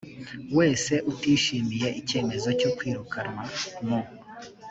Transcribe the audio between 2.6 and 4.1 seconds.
kwirukanwa mu